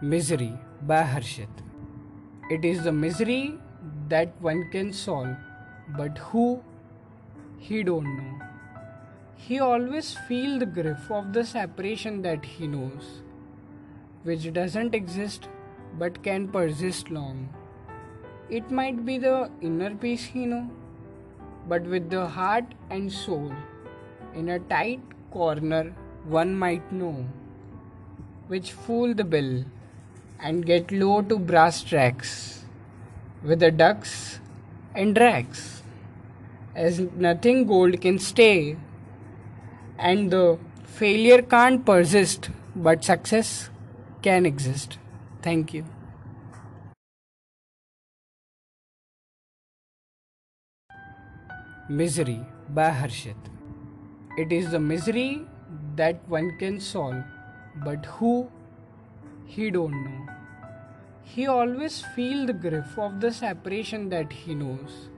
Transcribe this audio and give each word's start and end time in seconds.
Misery 0.00 0.56
by 0.82 1.02
Harshit. 1.02 1.48
It 2.50 2.64
is 2.64 2.84
the 2.84 2.92
misery 2.92 3.58
that 4.08 4.32
one 4.40 4.70
can 4.70 4.92
solve, 4.92 5.34
but 5.96 6.16
who 6.18 6.62
he 7.56 7.82
don't 7.82 8.16
know. 8.16 8.46
He 9.34 9.58
always 9.58 10.16
feel 10.28 10.60
the 10.60 10.66
grip 10.66 11.10
of 11.10 11.32
the 11.32 11.44
separation 11.44 12.22
that 12.22 12.44
he 12.44 12.68
knows, 12.68 13.22
which 14.22 14.52
doesn't 14.52 14.94
exist 14.94 15.48
but 15.98 16.22
can 16.22 16.46
persist 16.46 17.10
long. 17.10 17.48
It 18.48 18.70
might 18.70 19.04
be 19.04 19.18
the 19.18 19.50
inner 19.60 19.96
peace 19.96 20.22
he 20.22 20.46
know, 20.46 20.70
but 21.68 21.82
with 21.82 22.08
the 22.08 22.28
heart 22.28 22.66
and 22.88 23.12
soul 23.12 23.52
in 24.32 24.48
a 24.50 24.60
tight 24.60 25.00
corner 25.32 25.92
one 26.22 26.54
might 26.54 26.92
know, 26.92 27.26
which 28.46 28.70
fool 28.70 29.12
the 29.12 29.24
bill 29.24 29.64
and 30.40 30.64
get 30.64 30.92
low 30.92 31.22
to 31.22 31.38
brass 31.38 31.82
tracks 31.82 32.64
with 33.42 33.60
the 33.60 33.70
ducks 33.70 34.40
and 34.94 35.14
drags, 35.14 35.82
as 36.74 37.00
nothing 37.00 37.66
gold 37.66 38.00
can 38.00 38.18
stay, 38.18 38.76
and 39.98 40.30
the 40.30 40.58
failure 40.84 41.42
can't 41.42 41.84
persist, 41.84 42.50
but 42.74 43.04
success 43.04 43.70
can 44.22 44.46
exist. 44.46 44.98
Thank 45.42 45.74
you. 45.74 45.84
Misery 51.88 52.40
by 52.68 52.90
Harshit. 52.90 53.36
It 54.36 54.52
is 54.52 54.70
the 54.70 54.78
misery 54.78 55.46
that 55.96 56.20
one 56.28 56.56
can 56.58 56.80
solve, 56.80 57.24
but 57.84 58.04
who 58.06 58.50
he 59.48 59.70
don't 59.70 60.04
know. 60.04 60.26
He 61.22 61.46
always 61.46 62.02
feel 62.14 62.46
the 62.46 62.52
grip 62.52 62.98
of 62.98 63.20
the 63.20 63.32
separation 63.32 64.08
that 64.10 64.32
he 64.32 64.54
knows, 64.54 65.08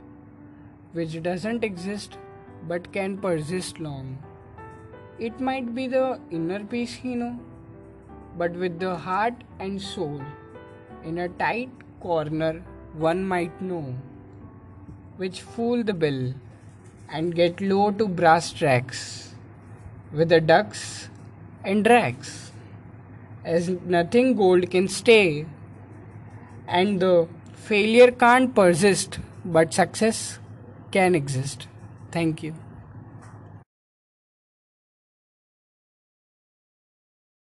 which 0.92 1.20
doesn't 1.22 1.64
exist 1.64 2.16
but 2.68 2.92
can 2.92 3.16
persist 3.18 3.80
long. 3.80 4.18
It 5.18 5.40
might 5.40 5.74
be 5.74 5.86
the 5.88 6.20
inner 6.30 6.60
peace 6.64 6.94
he 6.94 7.14
know, 7.14 7.38
but 8.38 8.52
with 8.52 8.78
the 8.78 8.96
heart 8.96 9.34
and 9.58 9.82
soul 9.82 10.22
in 11.04 11.18
a 11.18 11.28
tight 11.28 11.70
corner 12.00 12.62
one 12.94 13.24
might 13.24 13.60
know, 13.60 13.94
which 15.16 15.42
fool 15.42 15.82
the 15.82 15.94
bill 15.94 16.34
and 17.08 17.34
get 17.34 17.60
low 17.60 17.90
to 17.90 18.06
brass 18.06 18.52
tracks 18.52 19.34
with 20.12 20.28
the 20.28 20.40
ducks 20.40 21.08
and 21.64 21.84
drags, 21.84 22.49
as 23.44 23.68
nothing 23.68 24.34
gold 24.34 24.70
can 24.70 24.88
stay, 24.88 25.46
and 26.68 27.00
the 27.00 27.28
failure 27.54 28.10
can't 28.10 28.54
persist, 28.54 29.18
but 29.44 29.72
success 29.72 30.38
can 30.90 31.14
exist. 31.14 31.68
Thank 32.10 32.42
you. 32.42 32.54